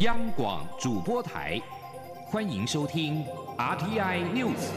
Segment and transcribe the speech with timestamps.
[0.00, 1.58] 央广主播台，
[2.26, 3.24] 欢迎收听
[3.56, 4.68] RTI News。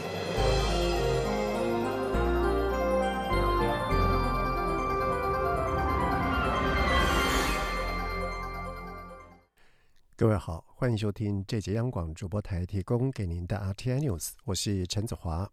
[10.16, 15.46] 各位好，欢迎收听这节央广主播台提供给您的 RTI News，我是陈子华。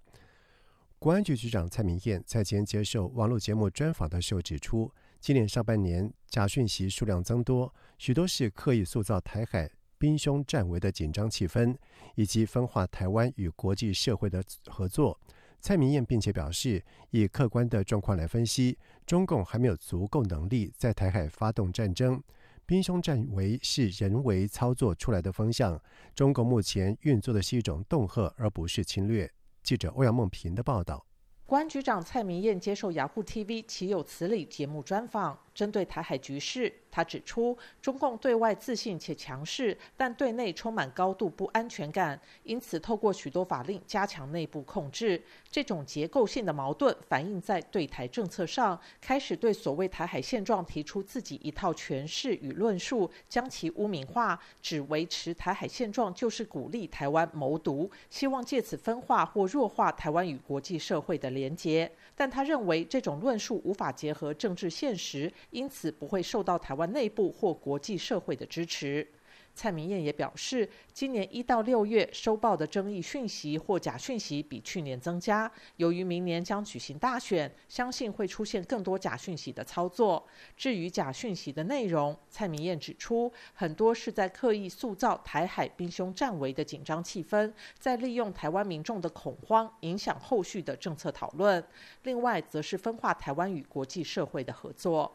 [0.97, 4.89] 国安局局长蔡明燕在前接受网络节目专访的时候指出，
[5.27, 11.75] 今年上半年假讯息数量增多，许多是刻意塑造台海兵凶战危的紧张气氛，
[12.15, 15.19] 以及分化台湾与国际社会的合作。
[15.59, 22.23] 蔡明燕并且表示，以客观的状况来分析，中共还没有足够能力在台海发动战争，
[22.65, 25.77] 兵凶战危是人为操作出来的风向。
[26.15, 29.29] 中国目前运作的是一种恫吓，而不是侵略。
[29.61, 31.05] 记者欧阳梦平的报道。
[31.47, 45.19] 关局长蔡明燕接受雅虎 TV《岂有此理》节目专访，针对台海局势，他指出，中共对外自信且强势，但对内充满高度不安全感，因此透过许多法令加强内部控制。
[45.49, 61.91] 这种结构性的矛盾反映在对台政策上，开始对所谓台海现状提出自己一套诠释与论述，将其污名化，只维持台海现状就是鼓励台湾谋独，希望借此分化或弱化台湾与国际社会的连结。
[62.15, 69.07] 但他认为这种论述无法结合政治现实，因此不会受到台湾内部或国际社会的支持。
[69.55, 75.51] 蔡明燕也表示，今年一到六月收报的争议讯息或假讯息比去年增加。
[75.77, 80.23] 由于明年将举行大选，相信会出现更多假讯息的操作。
[80.55, 91.63] 至于假讯息的内容，蔡明燕指出，很多是在刻意塑造台海兵凶战危的紧张气氛，在利用台湾民众的恐慌，影响后续的政策讨论。
[92.03, 95.11] 另外，则是分化台湾与国际社会的合作。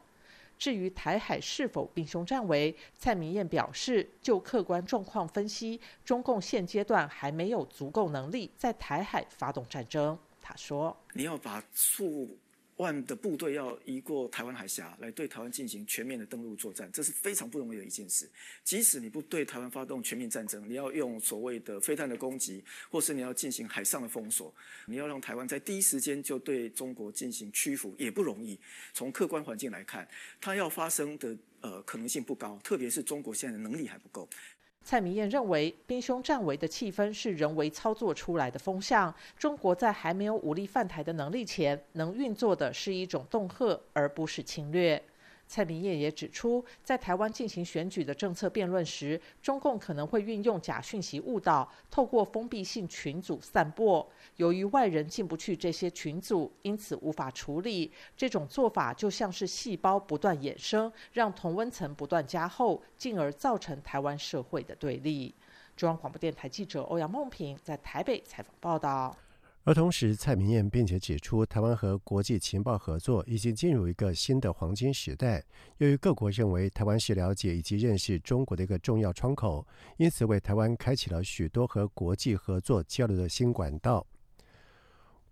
[0.58, 10.18] 至于台海是否兵凶战危，蔡明燕表示，就客观状况分析，中共现阶段还没有足够能力在台海发动战争。
[10.40, 12.38] 他说：“你要把数。”
[12.76, 18.28] 万的部队要移过台湾海峡来对台湾进行全面的登陆作战，这是非常不容易的一件事。
[18.64, 24.52] 即使你不对台湾发动全面战争，你要用所谓的飞弹的攻击，或是你要进行海上的封锁，
[24.86, 28.58] 你要让台湾在第一时间就对中国进行屈服，也不容易。
[28.92, 30.08] 从客观环境来看，
[30.40, 34.28] 它要发生的呃可能性不高，特别是中国现在的能力还不够。
[34.84, 39.14] 蔡明燕认为，兵凶战危的气氛是人为操作出来的风向。
[39.38, 45.00] 中国在还没有武力犯台的能力前，能运作的是一种恫吓，而不是侵略。
[45.52, 54.10] 蔡明燕也指出，在台湾进行选举的政策辩论时，中共可能会运用假讯息误导，透过封闭性群组散播。
[54.36, 57.92] 由于外人进不去这些群组，因此无法处理。
[58.16, 65.34] 这种做法就像是细胞不断衍生，让同温层不断加厚，进而造成台湾社会的对立。
[65.76, 69.14] 中央广播电台记者欧阳梦平在台北采访报道。
[69.64, 75.40] 而同时，蔡明燕并且指出，台湾和国际情报合作已经进入一个新的黄金时代。
[75.78, 79.64] 由于各国认为台湾是了解以及认识中国的一个重要窗口，
[79.98, 84.04] 因此为台湾开启了许多和国际合作交流的新管道。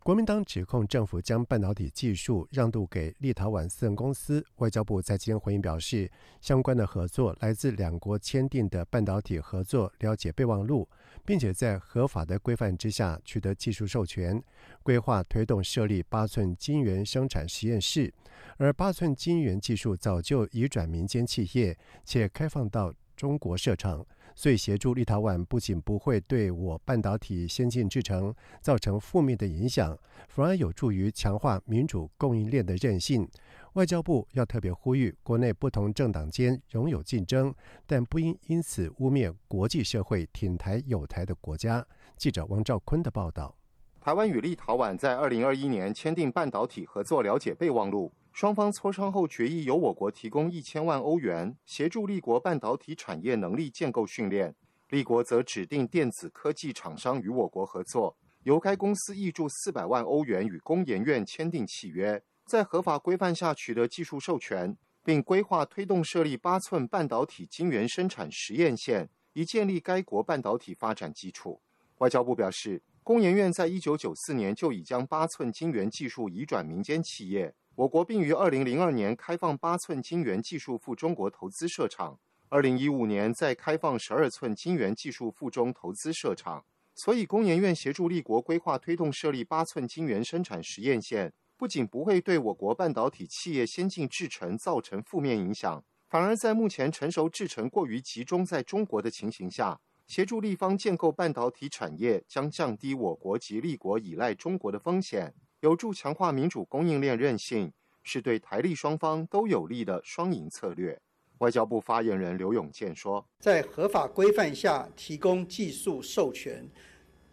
[0.02, 4.42] 国民党指控政府将半导体技术让渡给立陶宛私人公司。
[4.56, 10.88] 外交部在今天回应表示，相关的合作来自两国签订的半导体合作了解备忘录，
[11.24, 14.42] 并且在合法的规范之下取得技术授权，
[14.82, 18.12] 规划推动设立八寸晶圆生产实验室。
[18.56, 24.04] 而八寸晶圆技术早就移转民间企业，且开放到中国设厂。
[24.36, 29.98] 所以，协助立陶宛不仅不会对我半导体先进制程造成负面的影响，
[30.28, 33.28] 反而有助于强化民主供应链的韧性。
[33.74, 37.54] 外交部要特别呼吁，国内不同政党间仍有竞争，
[37.86, 41.86] 但不应因此污蔑国际社会挺台有台的国家。
[42.16, 43.56] 记者王兆坤的报道：
[44.00, 48.12] 台湾与立陶宛在二零二一年签订半导体合作了解备忘录。
[48.32, 54.54] 双方磋商后决议，由我国提供一千万欧元协助立国半导体产业能力建构训练，
[54.88, 71.62] 立国则指定电子科技厂商与我国合作，由该公司挹注四百万欧元与工研院签订契约，在合法规范下取得技术授权，并规划推动设立八寸半导体晶圆生产实验线，以建立该国半导体发展基础。
[71.98, 77.54] 外交部表示，工研院在一九九四年就已将八寸晶圆技术移转民间企业。
[77.76, 82.18] 我国并于二零零二年开放八寸晶圆技术赴中国投资设厂，
[82.48, 86.64] 二零一五年再开放十二寸晶圆技术赴中投资设厂。
[86.96, 107.70] 所以，工研院协助立国规划推动设立八寸晶圆生产实验线，不仅不会对我国半导体企业先进制程造成负面影响，反而在目前成熟制程过于集中在中国的情形下，协助立方建构半导体产业，将降低我国及立国依赖中国的风险，有助强化民主供应链韧性，
[108.02, 110.98] 是对台立双方都有利的双赢策略。
[111.40, 116.66] 外交部发言人刘永健说：“在合法规范下提供技术授权，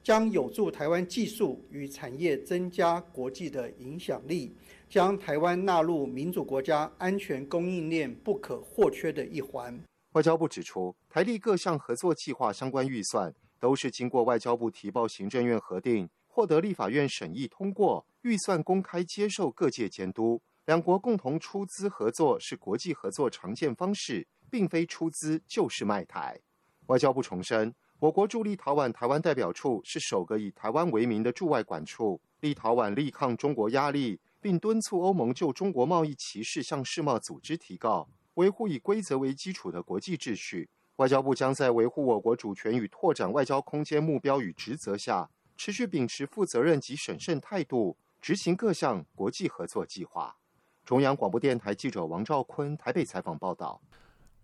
[0.08, 4.56] 将有助台湾技术与产业增加国际的影响力。”
[4.88, 9.78] 将台湾纳入民主国家安全供应链不可或缺的一环。
[10.14, 20.42] 外交部指出，台立各项合作计划相关预算都是经过外交部提报行政院核定，获得立法院审议通过，预算公开接受各界监督。
[20.68, 26.40] 两国共同出资合作是国际合作常见方式，并非出资就是卖台。
[26.86, 34.20] 外交部重申，我国驻立陶宛台湾代表处是首个以台湾为名的驻外管处，立陶宛力抗中国压力。
[34.40, 40.70] 并敦促欧盟就中国贸易歧视向世贸组织提告，维护以规则为基础的国际秩序。
[40.98, 50.38] 外交部将在维护我国主权与拓展外交空间目标与职责下，持续秉持负责任及审慎态度，执行各项国际合作计划。
[50.86, 53.82] 中央广播电台记者王兆坤台北采访报道。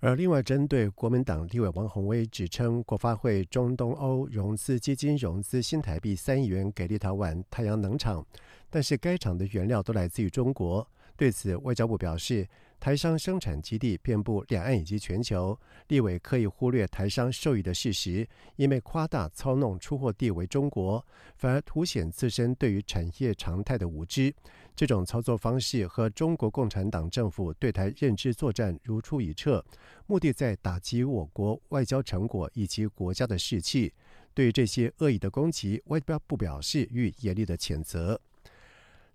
[0.05, 8.21] 而另外，针对国民党立委王宏威指称国发会中东欧融资基金融资新台币三亿元给立陶宛太阳能厂。
[8.69, 10.85] 但是该厂的原料都来自于中国。
[11.15, 12.45] 对此，外交部表示，
[12.83, 15.57] 台商生产基地遍布两岸以及全球，
[15.87, 18.27] 立委刻意忽略台商受益的事实，
[18.57, 21.01] 因为夸大操弄出货地为中国，
[21.37, 24.35] 反而凸显自身对于产业常态的无知。
[24.75, 29.63] 这种操作方式和中国共产党政府对台认知作战如出一辙，
[30.05, 33.93] 目的在打击我国外交成果以及国家的士气。
[34.33, 38.19] 对于这些恶意的攻击，外交部表示予严厉的谴责。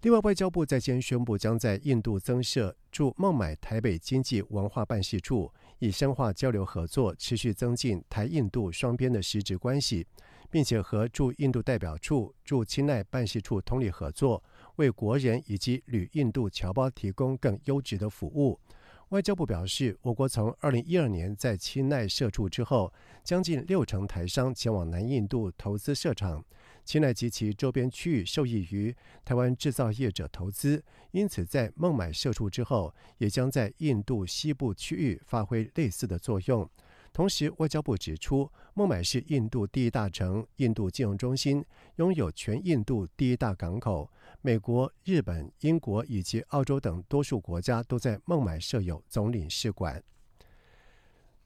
[0.03, 10.07] 另外，外交部在先宣布，将在印度增设驻孟买台北经济文化办事处，以深化交流合作，持续增进台印度双边的实质关系，
[10.49, 14.41] 并且和驻印度代表处、驻钦奈办事处通力合作，
[14.77, 18.61] 为国人以及旅印度侨胞提供更优质的服务。
[19.09, 22.93] 外交部表示，我国从二零一二年在钦奈设处之后，
[23.25, 26.45] 将近六成台商前往南印度投资设厂。
[26.89, 36.67] 钦奈及其周边区域受益于台湾制造业者投资，因此在孟买设处之后，也将在印度西部区域发挥类似的作用。
[37.13, 41.63] 同时，外交部指出，孟买是印度第一大城、印度金融中心，
[41.97, 44.11] 拥有全印度第一大港口。
[44.41, 50.03] 美国、日本、英国以及澳洲等多数国家都在孟买设有总领事馆。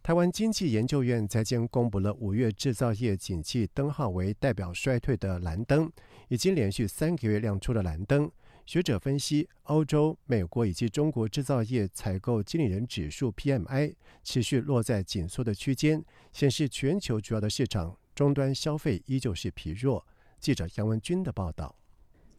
[0.03, 5.89] 台湾经济研究院在间公布了五月制造业景气灯号为代表衰退的蓝灯，
[6.27, 8.29] 已经连续三个月亮出了蓝灯。
[8.67, 13.95] 学者分析，欧洲、美国以及中国制造业采购经理人指数 （PMI）
[14.25, 20.05] 持续落在紧缩的区间，显示全球主要的市场终端消费依旧是疲弱。
[20.41, 21.77] 记者杨文军的报道。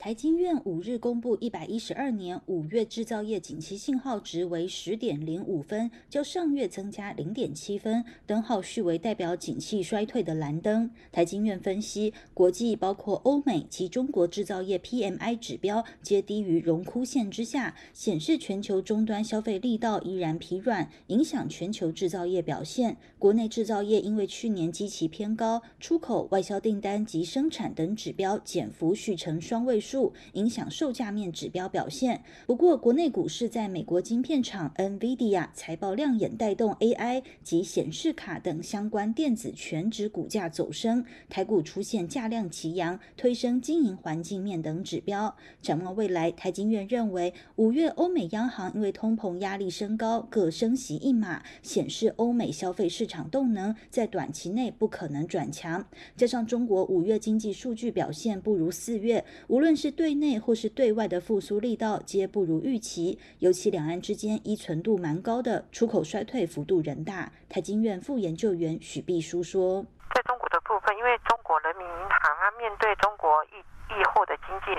[0.04, 10.92] 台经院五日公布一百一十二年五月制造业景气信号值为十点零五分，较上月增加零点七分，灯号续为代表景气衰退的蓝灯。
[11.10, 22.98] 台经院分析，国际包括欧美及中国制造业 PMI 指标皆低于荣枯线之下，显示全球终端消费力道依然疲软，影响全球制造业表现。
[23.18, 29.93] 国内制造业因为去年基期偏高，出口、外销订单及生产等指标减幅续成双位数。
[30.34, 32.24] 影响售价面指标表现。
[32.46, 45.36] 不过，国内股市在美国晶片厂 NVIDIA 财报亮眼，带动 AI 及显示卡等相关电子全指股价走升，台股出现价量齐扬，推升经营环境面等指标。
[45.62, 55.86] 展望未来，台经院认为，五月欧美央行因为通膨压力升高，各升息一码，显示欧美消费市场动能在短期内不可能转强。
[56.16, 67.30] 加上中国五月经济数据表现不如四月，无论是是对内或是对外的复苏力道皆不如预期，尤其两岸之间依存度蛮高的出口衰退幅度仍大。
[67.50, 69.84] 台经院副研究员许碧书说
[70.16, 73.60] ：“在中国的部分，因为中国人民银行啊，面对中国疫
[73.92, 74.72] 疫后的经济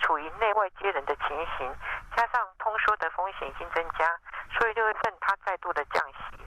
[0.00, 1.70] 处于内外接人的情形，
[2.16, 4.10] 加上通缩的风险已经增加，
[4.58, 6.37] 所以六月份它再度的降息。”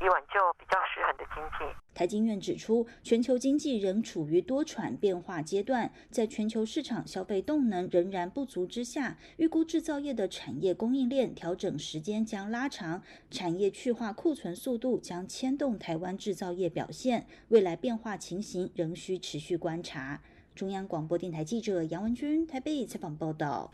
[0.00, 1.74] 以挽救比较失衡的经济。
[1.94, 20.20] 台经院指出，全球经济仍处于多舛变化阶段，在全球市场消费动能仍然不足之下，预估制造业的产业供应链调整时间将拉长，产业去化库存速度将牵动台湾制造业表现，未来变化情形仍需持续观察。
[20.54, 23.72] 中央广播电台记者杨文君台北采访报道。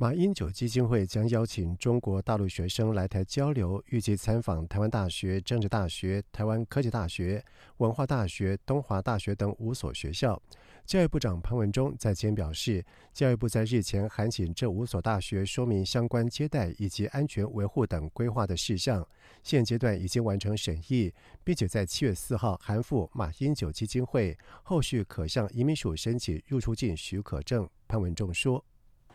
[0.00, 7.44] 马英九基金会将邀请中国大陆学生来台交流，预计参访台湾大学、政治大学、台湾科技大学、
[7.78, 10.40] 文化大学、东华大学等五所学校。
[10.86, 19.04] 教育部长潘文忠在前表示，教育部在日前函请这五所大学说明相关接待以及安全维护等规划的事项，
[19.42, 21.12] 现阶段已经完成审议，
[21.42, 27.68] 并且在七月四号函复马英九基金会，后续可向移民署申请入出境许可证。
[27.88, 28.64] 潘文忠说。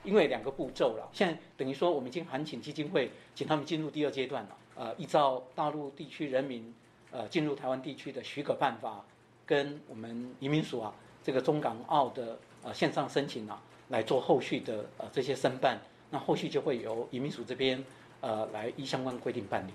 [0.04, 4.58] 因为两个步骤了，现在等于说我们已经函请基金会，请他们进入第二阶段了。
[4.76, 6.74] 呃，依照大陆地区人民
[7.12, 9.06] 呃进入台湾地区的许可办法，
[9.46, 10.94] 跟我们移民署啊
[11.24, 15.80] 这个中港澳的呃线上申请啊来做后续的呃这些申办，
[16.10, 17.84] 那后续就会由移民署这边
[18.22, 19.72] 呃来依相关规定办理。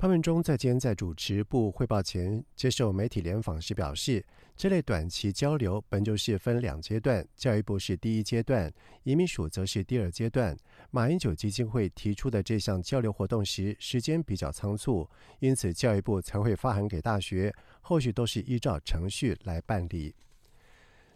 [0.00, 4.24] 潘文忠在今天在主持部汇报前接受媒体联访时表示，
[4.56, 10.56] 这类短期交流本就是分两阶段，教育部是第一阶段，移民署则是第二阶段。
[10.90, 15.06] 马英九基金会提出的这项交流活动时，时间比较仓促，
[15.38, 20.14] 因此教育部才会发函给大学，后续都是依照程序来办理。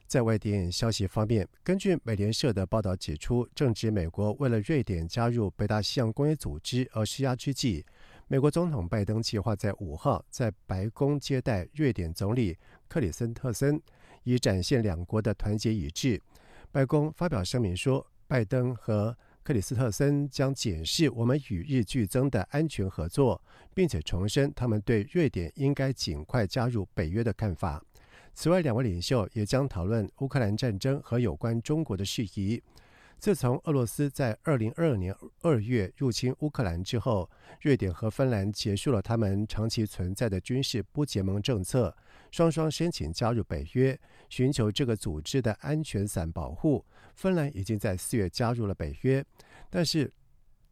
[0.07, 7.83] 在外电消息方面，根据美联社的报道指出，正值美国为了瑞典加入北大西洋工业组织而施压之际。
[8.27, 12.57] 美国总统拜登计划在五号在白宫接待瑞典总理
[12.89, 13.79] 克里森特森，
[14.23, 16.19] 以展现两国的团结一致。
[16.73, 23.41] 白宫发表声明说，拜登和克里斯特森将检视我们与日俱增的安全合作，
[23.75, 27.85] 并且重申他们对瑞典应该尽快加入北约的看法。
[28.33, 32.61] 此外，两位领袖也将讨论乌克兰战争和有关中国的事宜。
[33.19, 37.31] 自从俄罗斯在二零二二年二月入侵乌克兰之后，
[37.63, 41.97] 瑞典和芬兰结束了他们长期存在的军事不结盟政策，
[42.31, 46.85] 双双申请加入北约，寻求这个组织的安全伞保护。
[47.15, 49.25] 芬兰已经在四月加入了北约，
[49.71, 50.13] 但是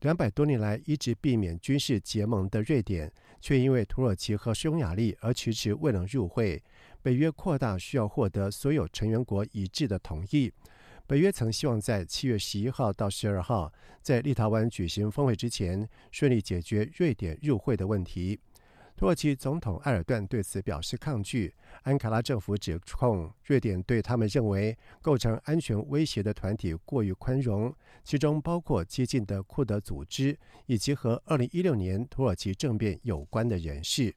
[0.01, 6.63] 两百多年来一直避免军事结盟的瑞典，却因为土耳其和匈牙利而迟迟未能入会。
[7.01, 10.53] 北约扩大需要获得所有成员国一致的同意。
[11.12, 18.40] 北约曾希望在七月十一号到十二号在立陶宛举行峰会之前，顺利解决瑞典入会的问题。
[18.97, 21.54] 土耳其总统埃尔段对此表示抗拒。
[21.83, 27.71] 安卡拉政府指控瑞典对他们认为构成安全威胁的团体过于宽容，
[28.02, 34.14] 其中包括激进的库德组织以及和二零一六年土耳其政变有关的人士。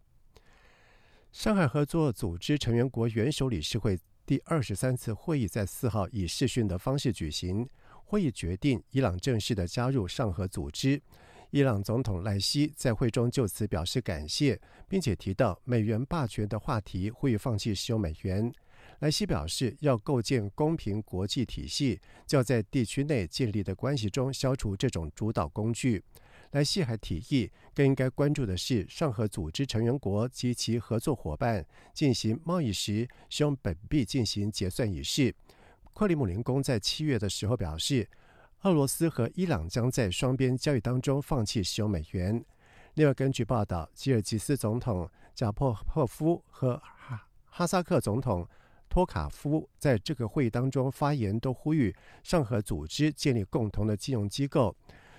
[1.34, 4.00] 上海合作组织成员国元首理事会。
[4.26, 7.70] 第二十三次会议在四号以视讯的方式举行。
[8.06, 11.00] 会议决定伊朗正式的加入上合组织。
[11.52, 18.52] 伊朗总统莱西在会中就此表示感谢，并且提到美元霸权的话题，呼吁放弃使用美元。
[19.00, 26.04] 莱西表示，要构建公平国际体系，就要在地区内建立的关系中消除这种主导工具。
[26.56, 35.36] 莱西还提议，更应该关注的是上合组织成员国及其合作伙伴进行贸易时使用本币进行结算仪式。
[35.94, 38.08] 克里姆林宫在七月的时候表示，
[38.62, 42.42] 俄罗斯和伊朗将在双边交易当中放弃使用美元。
[42.94, 48.48] 另外，根据报道，吉尔吉斯总统贾珀珀夫和哈哈萨克总统
[48.88, 51.94] 托卡夫在这个会议当中发言，都呼吁
[52.24, 54.74] 上合组织建立共同的金融机构。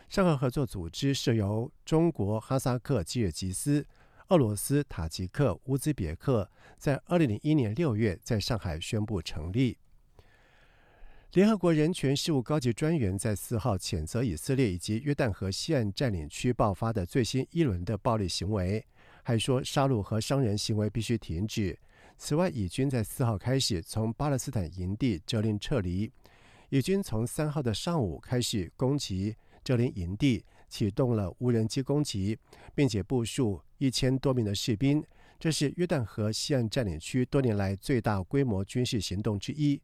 [0.09, 3.85] 上合合作组织是由中国、哈萨克、吉尔吉斯、
[4.29, 6.49] 俄罗斯、塔吉克、乌兹别克
[6.79, 9.77] 在二零零一年六月在上海宣布成立。
[11.33, 18.83] 联合国人权事务高级专员在四号谴责以色列以及约旦河西岸占领区爆发的最新一轮的暴力行为，
[19.25, 21.77] 还说杀戮和伤人行为必须停止。
[22.17, 26.11] 此外，以军在四号开始从巴勒斯坦营地责令撤离。
[26.71, 29.37] 以军从三号的上午开始攻击。
[29.67, 32.39] 这林营地启动了无人机攻击，
[32.73, 35.03] 并且部署一千多名的士兵。
[35.41, 39.81] 这是约旦河西岸占领区多年来最大规模军事行动之一。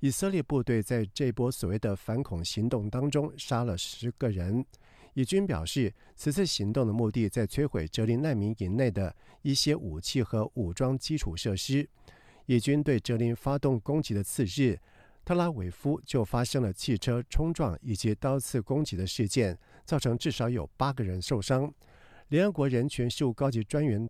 [0.00, 4.64] 以色列部队在这波所谓的反恐行动当中杀了十个人。
[5.12, 11.86] 以军表示，此次行动的目的在摧毁哲林难民营内的一些武器和武装基础设施。
[12.46, 14.78] 以军对哲林发动攻击的次日。
[15.26, 21.74] 特拉维夫就发生了汽车冲撞以及刀刺攻击的事件，造成至少有八个人受伤。
[22.28, 24.08] 联合国人权事务高级专员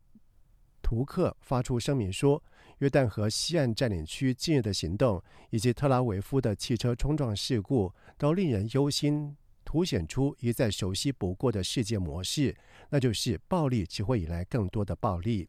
[0.82, 2.42] 图克发出声明说
[2.80, 12.54] ：“约旦河西岸占领区近日的行动以及特拉维夫的汽车冲撞事故，都令人忧心，凸显出一再熟悉不过的世界模式，
[12.90, 15.48] 那就是暴力只会引来更多的暴力。”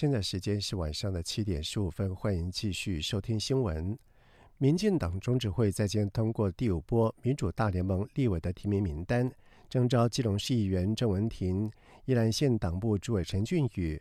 [0.00, 3.94] 现在时间是晚上的七点十五分，欢迎继续收听新闻。
[4.56, 9.30] 民进党中执会在今通过第五波民主大联盟立委的提名名单，
[9.68, 11.70] 征召基隆市议员郑文婷、
[12.06, 14.00] 宜兰县党部主委陈俊宇、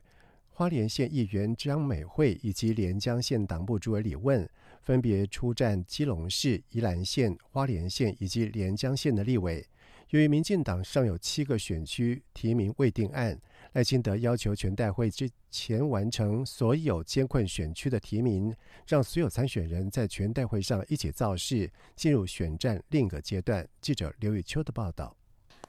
[0.51, 4.49] 花莲县议员张美惠以及连江县党部主委李问。
[4.81, 9.67] 分别出战基隆市、宜兰县、花莲县以及连江县的立委。
[10.11, 13.37] 由于民进党尚有七个选区提名未定案，
[13.73, 18.55] 赖清德要求全代会之前完成所有监困选区的提名，
[18.87, 23.67] 让所有参选人在全代会上一起造势，进入选战另一个阶段。
[23.79, 25.18] 记者刘宇秋的报道。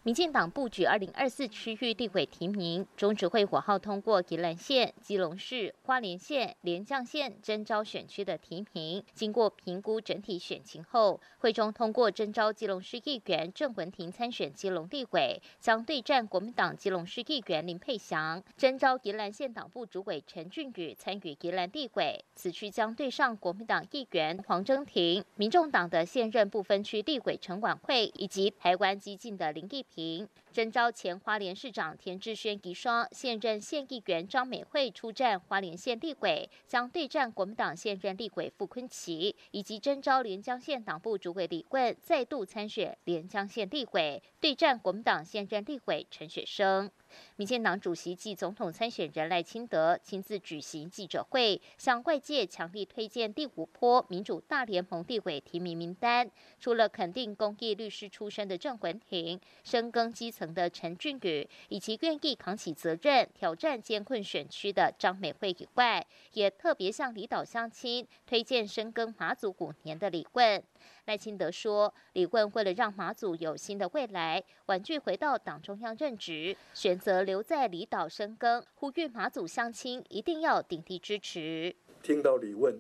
[0.03, 9.05] 民进党布局二零二四区域立委提名，中指会火号通过宜兰县、基隆市、花莲县、连江县征召选区的提名。
[9.13, 29.85] 经过评估整体选情后，会中通过征召基隆市议员郑文婷参选基隆立委，将对战国民党基隆市议员林佩祥；征召宜兰县党部主委陈俊宇参与宜兰立委，此区将对上国民党议员黄征庭、民众党的现任不分区立委陈管会以及台湾激进的林义。
[29.95, 46.91] 平征召前花莲市长田志轩遗孀、现任县议员张美惠出战花莲县立委，将对战国民党现任立委傅坤奇，以及征召连江县党部主委李棍再度参选连江县立委，对战国民党现任立委陈雪生。
[47.37, 56.31] 民进党主席暨总统参选人赖清德亲自举行记者会，向外界强力推荐第五波民主大联盟地委提名名单。
[56.59, 70.63] 除了肯定公益律师出身的郑文婷、深耕基层的陈俊宇，以及愿意扛起责任、挑战艰困选区的张美惠以外，也特别向离岛乡亲推荐深耕马祖五年的李问。
[71.07, 81.75] 赖清德说：“李问为了让马祖有新的未来，婉拒回到党中央任职，选择留在离岛深耕，呼吁马祖乡亲一定要鼎力支持。
[82.03, 82.79] 听到李问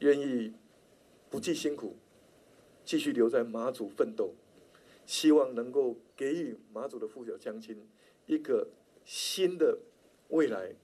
[0.00, 0.52] 愿意
[1.30, 1.96] 不计辛苦，
[2.84, 4.34] 继续留在马祖奋斗，
[5.06, 7.88] 希望能够给予马祖的父老乡亲
[8.26, 8.68] 一个
[9.04, 9.78] 新的
[10.28, 10.74] 未来，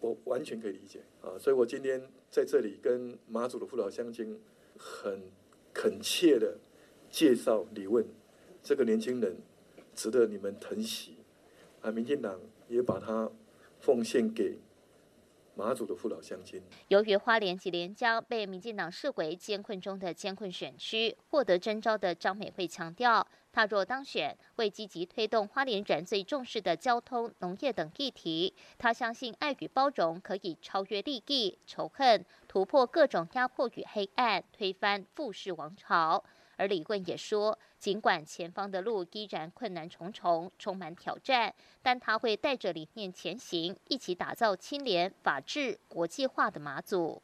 [0.00, 1.38] 我完全可以理解啊！
[1.38, 4.40] 所以我今天在这里跟马祖的父老乡亲
[4.76, 5.30] 很。”
[5.74, 6.56] 恳切的
[7.10, 8.06] 介绍李问
[8.62, 9.36] 这个年轻人，
[9.94, 11.16] 值得你们疼惜。
[11.82, 13.30] 啊，民进党也把他
[13.78, 14.56] 奉献给
[15.56, 16.62] 马祖的父老乡亲。
[16.88, 28.52] 由于花莲及连江被民进党视为艰困中的艰困选区，获得征召的张美惠强调，他若当选，会积极推动花莲人最重视的交通、农业等议题。
[28.78, 32.24] 他相信爱与包容可以超越利益、仇恨。
[32.48, 36.22] 突破各种压迫与黑暗，推翻富士王朝。
[36.56, 47.20] 而李棍也说，尽管前方的路依然困难重重，充满挑战，但他会带着理念前行，一起打造清廉、法治、国际化的马祖。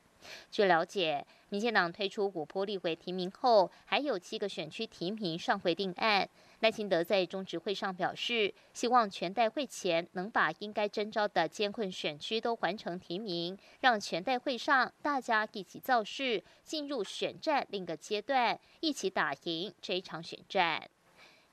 [0.51, 6.29] 据了解，民进党推出五波立委提名后，还有七个选区提名尚未定案。
[6.61, 20.88] 赖清德在中执会上表示，希望全代会前能把应该征召的监困选区都完成提名，让全代会上大家一起造势，进入选战另一个阶段，一起打赢这一场选战。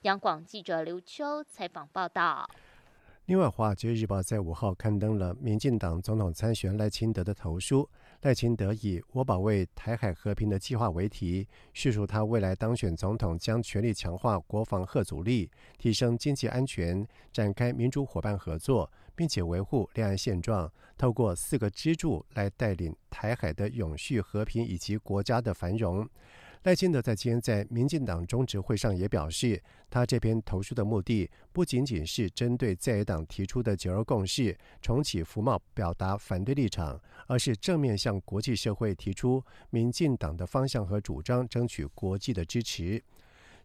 [0.01, 2.49] 央广记者刘秋采访报道。
[3.25, 7.89] 另外，《华尔街日报》在五号刊登了民进党总统参选赖清德的投书。
[8.21, 26.09] 赖清德以“我保卫台海和平的计划”为题，叙述他未来当选总统将全力强化国防核阻力，提升经济安全，展开民主伙伴合作，并且维护两岸现状，透过四个支柱来带领台海的永续和平以及国家的繁荣。
[26.63, 43.01] 赖清德在今天在民进党中执会上也表示，他这篇投书的目的不仅仅是针对在野党提出的九二共识重启服贸表达反对立场，而是正面向国际社会提出民进党的方向和主张，争取国际的支持。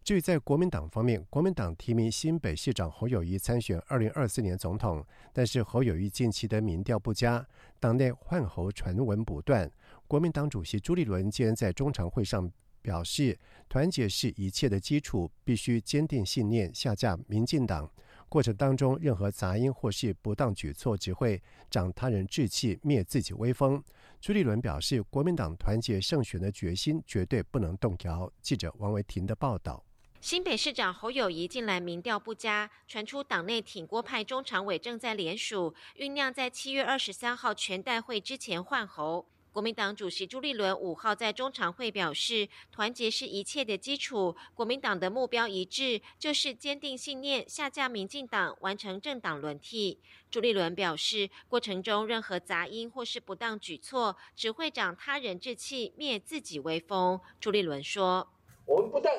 [0.03, 7.45] 至于在国民党方面，国民党提名新北市长侯友谊参选二零二四年总统，但是侯友谊近期的民调不佳，
[7.79, 9.69] 党内换侯传闻不断。
[10.07, 12.49] 国民党主席朱立伦竟然在中常会上。
[12.83, 17.89] 表示团结是一切的基础，必须坚定信念，下架民进党。
[18.29, 23.83] 过程当中，任何杂音或是不当举措，只会长他人志气，灭自己威风。
[24.19, 28.31] 朱立伦表示，国民党团结胜选的决心绝对不能动摇。
[28.41, 29.83] 记者王维婷的报道：
[30.19, 39.27] 新北市长侯友谊近来民调不佳，传出党内挺郭派中常委正在联署，酝酿在七月二十三号全代会之前换侯。
[39.53, 49.99] 国民党主席朱立伦五号在中常会表示，团结是一切的基础，国民党的目标一致，就是坚定信念，下架民进党，完成政党轮替。
[50.31, 57.21] 朱立伦表示，过程中任何杂音或是不当举措，只会长他人志气，灭自己威风。
[57.39, 58.27] 朱立伦说
[58.65, 59.13] ：“我们不但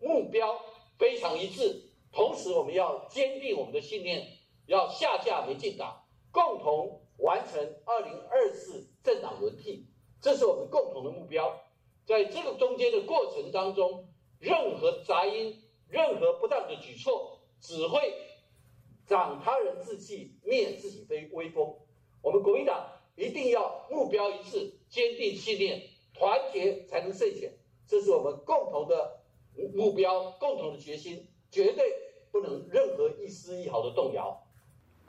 [0.00, 0.56] 目标
[0.96, 4.24] 非常一致，同时我们要坚定我们的信念，
[4.66, 9.86] 要下架民进党，共同。”完成二零二四政党轮替，
[10.20, 11.60] 这是我们共同的目标。
[12.06, 14.08] 在这个中间的过程当中，
[14.40, 18.14] 任何杂音、任何不当的举措，只会
[19.06, 21.76] 长他人志气，灭自己的威风。
[22.22, 25.82] 我们国民党一定要目标一致，坚定信念，
[26.14, 27.52] 团结才能胜选。
[27.86, 29.20] 这是我们共同的
[29.74, 31.92] 目标，共同的决心，绝对
[32.32, 34.43] 不能任何一丝一毫的动摇。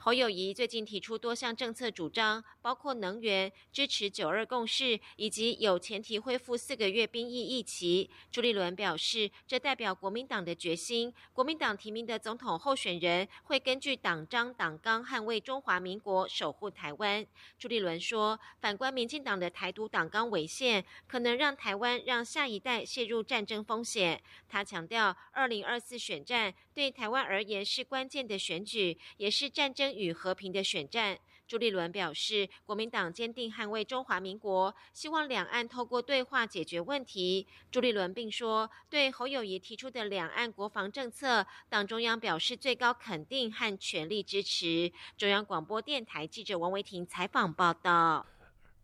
[0.06, 8.08] 侯友谊最近提出多项政策主张，包括能源、支持九二共识，以及有前提恢复四个月兵役役期。
[8.30, 11.12] 朱立伦表示，这代表国民党的决心。
[11.32, 17.26] 国民党提名的总统候选人会根据党章党纲捍卫中华民国，守护台湾。
[17.58, 24.22] 朱立伦说，反观民进党的台独党纲违宪，可能让台湾让下一代陷入战争风险。
[24.48, 29.90] 他强调，二零二四选战对台湾而言是关键的选举，也是战争。
[29.94, 37.46] 与和平的选战，朱立伦表示，国民党坚定捍卫中华民国，希望两岸透过对话解决问题。
[37.70, 44.92] 朱立伦并说，对侯友谊提出的两岸国防政策，党中央表示最高肯定和全力支持。
[45.16, 48.26] 中央广播电台记者王维婷采访报道。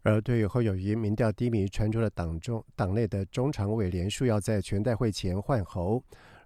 [0.03, 6.03] 而对于侯友谊民调低迷传出了党中党内的中常委连署要在全代会前换侯。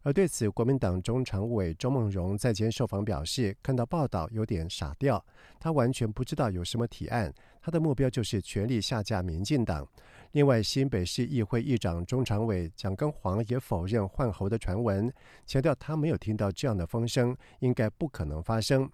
[0.06, 5.20] 而对此，国民党中常委周梦荣在前受访表示，看到报道有点傻掉，
[5.58, 9.84] 他完全不知道有什么提案，他的目标就是全力下架民进党。
[10.30, 15.12] 另外，新北市议会议长中常委蒋根煌也否认换候的传闻，
[15.44, 18.88] 强调他没有听到这样的风声，应该不可能发生。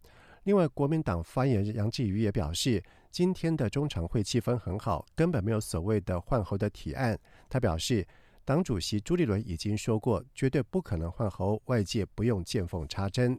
[0.45, 7.19] 另外，国民党发言人杨继瑜也表示，今天的中常会气氛很好，根本没有所谓的换候的提案。
[7.51, 8.07] 他表示。
[8.45, 13.39] 党主席朱立伦已经说过，绝对不可能换候，外界不用见缝插针。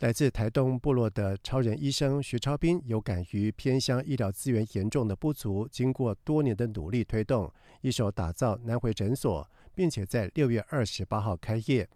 [0.00, 11.88] 来自台东部落的超人医生徐超斌，有感于偏乡医疗资源严重的不足，经过多年的努力推动，一手打造南回诊所，并且在六月二十八号开业。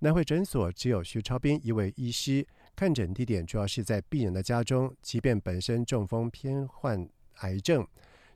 [0.00, 7.86] 南回诊所只有徐超斌一位医师，看诊地点主要是在病人的家中，即便本身中风偏患癌症。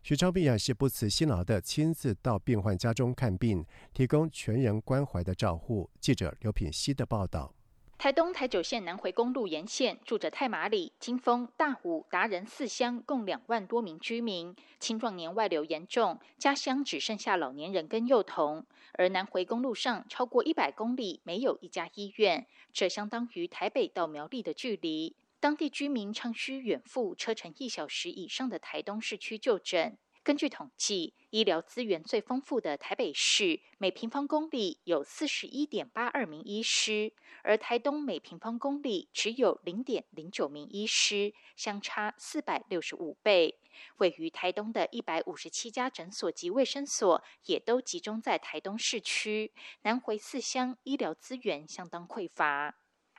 [0.07, 5.91] 徐超碧也是不辞辛劳的，亲自到病患家中看病，提供全人关怀的照护。
[5.99, 7.53] 记者刘品希的报道：
[7.99, 14.55] 台东台九线南回公路沿线住着太马里、金峰、大武、达人四乡，共两万多名居民。
[14.79, 18.65] 青壮年外流严重，家乡只剩下老年人跟幼童。
[18.93, 25.17] 而南回公路上超过一百公里没有一家医院，这相当于台北到苗栗的距离。
[25.39, 29.99] 当地居民常需远赴车程一小时以上的台东市区就诊。
[30.23, 37.13] 根据统计，医疗资源最丰富的台北市，每平方公里有四十一点八二名医师，
[37.45, 43.61] 而台东每平方公里只有零点零九名医师，相差四百六十五倍。
[43.99, 52.75] 位于台东的一百五十七家诊所及卫生所，也都集中在台东市区，南回四乡医疗资源相当匮乏。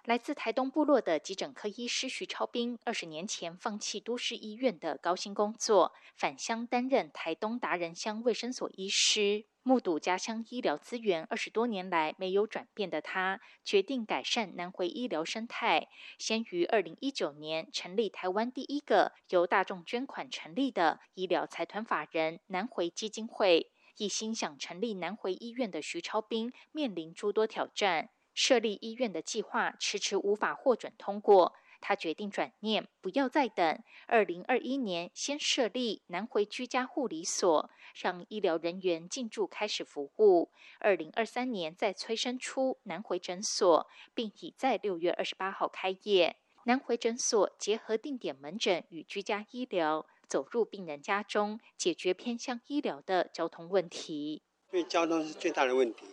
[0.07, 9.43] 来自台东部落的急诊科医师徐超斌，二十年前放弃都市医院的高薪工作，返乡担任台东达人乡卫生所医师。
[9.63, 15.89] 目睹家乡医疗资源二十多年来没有转变的他，决定改善南回医疗生态。
[16.17, 23.73] 先于二零一九年成立台湾第一个由大众捐款成立的医疗财团法人南回基金会。
[23.97, 28.09] 一心想成立南回医院的徐超斌，面临诸多挑战。
[28.37, 33.83] 设立医院的计划迟迟无法获准通过，他决定转念，不要再等。
[34.05, 40.51] 二零二一年，先设立南回居家护理所，让医疗人员进驻开始服务。
[40.77, 46.35] 二零二三年，再催生出南回诊所，并已在六月二十八号开业。
[46.65, 54.43] 南回诊所结合定点门诊与居家医疗，走入病人家中，解决偏向医疗的交通问题。
[54.71, 56.05] 因为交通是最大的问题，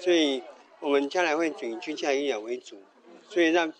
[0.00, 0.42] 所以。
[0.86, 2.80] 我们将来会以居家医疗为主，
[3.28, 3.74] 所以让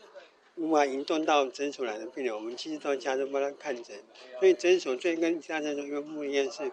[0.57, 3.97] 无法移动到诊所来的病人，我们其实到家中帮他看诊。
[4.41, 6.69] 所以诊所最跟其他诊所一个不一样是，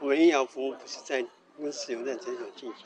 [0.00, 1.24] 我们医疗服务不是在
[1.56, 2.84] 不使用在诊所进行，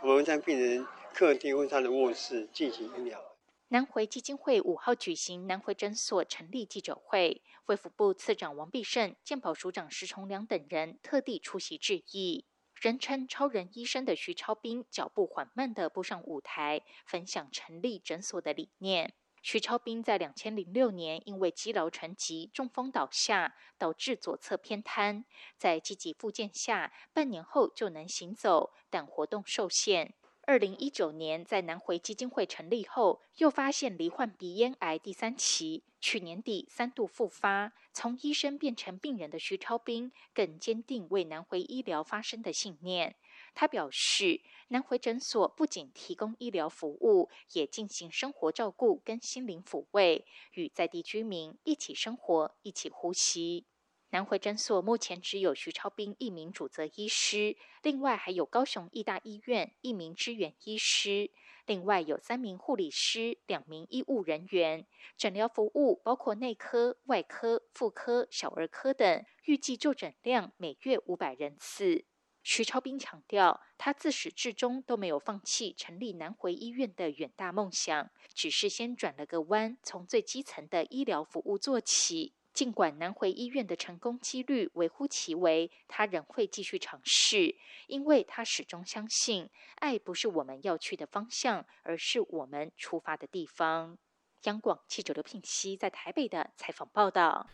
[0.00, 3.22] 我们在病人客厅或他的卧室进行医疗。
[3.68, 12.46] 南回基金会五号举行南回诊所成立记者会，卫福部次长王必胜、健保署长石崇良等人特地出席致意。
[12.82, 19.14] 人称“超人医生”的徐超斌脚步缓慢地步上舞台，分享成立诊所的理念。
[19.40, 25.24] 徐超斌在两千零六年因为积劳成疾中风倒下，导致左侧偏瘫，
[25.56, 30.14] 在积极复健下，半年后就能行走，但活动受限。
[30.52, 37.72] 二零一九年在南回基金会成立后，又发现罹患鼻咽癌第三期，去年底三度复发。
[37.94, 43.16] 从医生变成病人的徐超斌，更坚定为南回医疗发声的信念。
[43.54, 53.64] 他表示，南回诊所不仅提供医疗服务，也进行生活照顾跟心灵抚慰，与在地居民一起生活，一起呼吸。
[54.12, 61.30] 南回诊所目前只有徐超斌一名主责医师，另外还有高雄医大医院一名支援医师，
[61.64, 64.86] 另外有三名护理师、两名医务人员。
[65.16, 72.04] 诊疗服务包括内科、外科、妇科、小儿科等，预计就诊量每月五百人次。
[72.42, 82.34] 徐超斌强调，他自始至终都没有放弃成立南回医院的远大梦想，只是先转了个弯，从最基层的医疗服务做起。
[82.52, 93.96] 尽管南回医院的成功几率微乎其微，他仍会继续尝试，因为他始终相信，爱不是我们要去的方向，而是我们出发的地方。
[94.42, 97.46] 央广记者刘聘熙在台北的采访报道。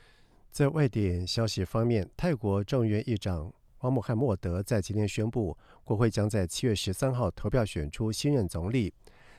[0.51, 8.93] 在外电消息方面，泰国众院议长王姆汉默德在今天宣布，国会将在七月十三号投票选出新任总理。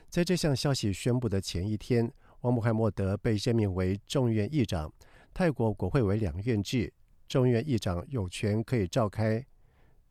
[0.08, 4.90] 在这项消息宣布的前一天，王姆汉默德被任命为众院议长。
[5.32, 6.92] 泰国国会为两院制，
[7.28, 9.44] 众院议长有权可以召开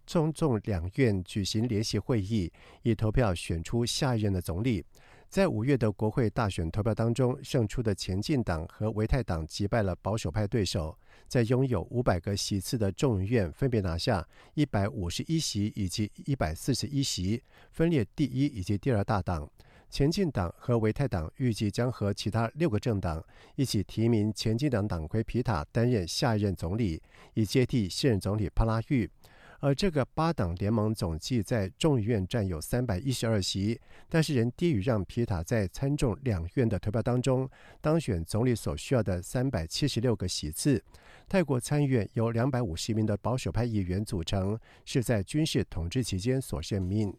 [0.05, 2.51] 中众两院举行联席会议，
[2.82, 4.84] 以投票选出下一任的总理。
[5.29, 19.47] 在五月的国会大选投票当中，胜出的前进党和维泰党击败了保守派对手，在拥有五百个席次的众议院分别拿下一百五十一席以及一百四十一席，分列第一以及第二大党。
[19.89, 23.23] 前进党和维泰党预计将和其他六个政党
[23.56, 27.02] 一起提名前进党党魁皮塔担任下一任总理，
[27.34, 29.10] 以接替现任总理帕拉育。
[29.62, 37.49] 而这个八党联盟总计在众议院占有三百一十二席，但是仍低于让皮塔在参众两院的投票当中
[37.82, 40.82] 当选总理所需要的三百七十六个席次。
[41.28, 47.13] 泰国参议院由两百五十名的保守派议员组成，是在军事统治期间所任命。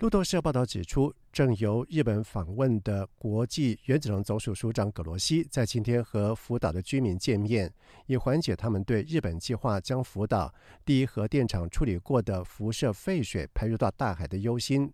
[0.00, 7.72] 路透社报道指出，正由日本访问的国际原子能总署署长葛罗西在今天和福岛的居民见面，
[8.04, 10.52] 以缓解他们对日本计划将福岛
[10.84, 14.92] 第一核电厂处理过的辐射废水排入到大海的忧心。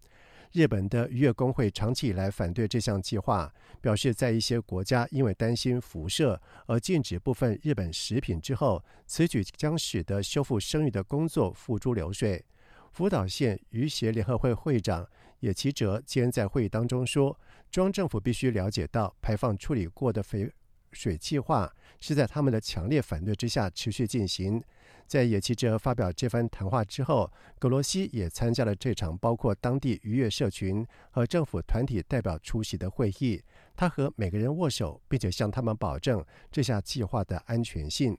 [0.52, 12.44] 日本的渔业工会长期以来反对这项计划，表示在一些国家因为担心辐射而禁止部分日本食品之后，此举将使得修复声誉的工作付诸流水。
[12.92, 15.09] 福岛县渔协联合会会长
[15.40, 17.35] 野崎哲今天在会议当中说，
[17.70, 20.52] 中央政府必须了解到，排放处理过的肥
[20.92, 24.62] 水计划是在他们的强烈反对之下持续进行。
[25.07, 33.42] 在野崎哲发表这番谈话之后，格罗西也参加了这场包括当地渔业社群和政府团体代表出席的会议。
[33.74, 38.16] 他和每个人握手，并且向他们保证这项计划的安全性。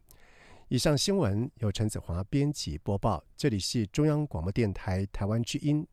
[0.73, 5.85] 以上新闻由陈子华编辑播报，这里是中央广播电台台湾之音。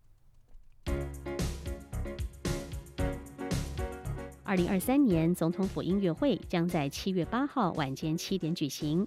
[4.43, 9.07] 二零二三年总统府音乐会将在七月八号晚间七点举行。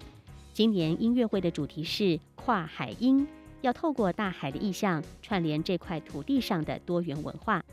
[0.54, 3.28] 今年音乐会的主题是跨海音，
[3.62, 7.66] 要透过大海的意象，串联这块土地上的多元文化。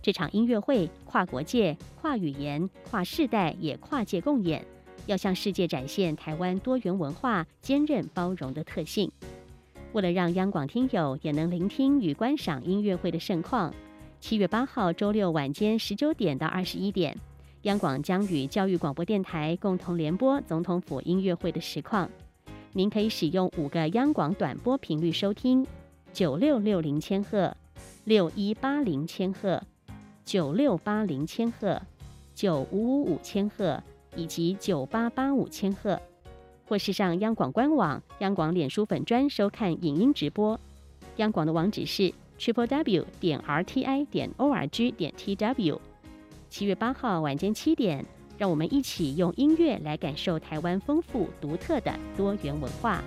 [0.00, 4.64] 这场音乐会跨国界、跨语言、跨世代，也跨界共演。
[5.10, 9.10] 要向世界展现台湾多元文化、坚韧包容的特性。
[9.92, 13.74] 为了让央广听友也能聆听与观赏音乐会的盛况，
[14.20, 17.16] 七月八号周六晚间十九点到二十一点，
[17.62, 22.08] 央广将与教育广播电台共同联播总统府音乐会的实况。
[22.72, 25.66] 您可以使用五个央广短波频率收听：
[26.12, 27.56] 九六六零千赫、
[28.04, 29.60] 六一八零千赫、
[30.24, 31.82] 九六八零千赫、
[32.32, 33.82] 九五五五千赫。
[34.16, 36.00] 以及九八八五千赫，
[36.66, 40.58] 或是上央广官网、央广脸书粉专收看影音直播。
[41.16, 45.80] 央广的网址是 triple w 点 r t i 点 o r g 点 t w。
[46.48, 48.04] 七月八号晚间七点，
[48.38, 53.02] 让我们一起用音乐来感受台湾丰富独特的多元文化。